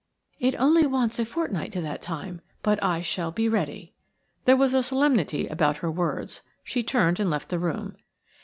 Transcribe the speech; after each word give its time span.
"It 0.39 0.59
only 0.59 0.87
wants 0.87 1.19
a 1.19 1.25
fortnight 1.25 1.71
to 1.73 1.81
that 1.81 2.01
time, 2.01 2.41
but 2.63 2.83
I 2.83 3.03
shall 3.03 3.31
be 3.31 3.47
ready." 3.47 3.93
There 4.45 4.57
was 4.57 4.73
a 4.73 4.81
solemnity 4.81 5.45
about 5.45 5.77
her 5.77 5.91
words. 5.91 6.41
She 6.63 6.81
turned 6.81 7.19
and 7.19 7.29
left 7.29 7.49
the 7.49 7.59
room. 7.59 7.95